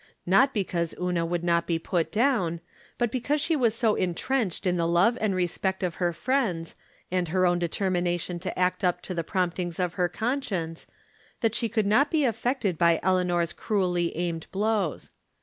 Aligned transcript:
Not 0.25 0.51
because 0.51 0.95
Una 0.99 1.27
would 1.27 1.43
not 1.43 1.67
be 1.67 1.77
put 1.77 2.11
down, 2.11 2.59
but 2.97 3.11
because 3.11 3.39
she 3.39 3.55
was 3.55 3.75
so 3.75 3.93
intrenched 3.93 4.65
in 4.65 4.75
the 4.75 4.87
love 4.87 5.15
and 5.21 5.35
respect 5.35 5.83
of 5.83 5.93
her 6.01 6.11
friends, 6.11 6.75
and 7.11 7.27
her 7.27 7.45
own 7.45 7.59
determination 7.59 8.39
to 8.39 8.57
act 8.57 8.83
up 8.83 9.03
to 9.03 9.13
the 9.13 9.23
promptings 9.23 9.79
of 9.79 9.93
her 9.93 10.09
conscience, 10.09 10.87
that 11.41 11.53
she 11.53 11.69
could 11.69 11.85
not 11.85 12.09
be 12.09 12.25
affected 12.25 12.79
by 12.79 12.99
Eleanor's 13.03 13.53
cruelly 13.53 14.17
aimed 14.17 14.47
blows. 14.51 15.11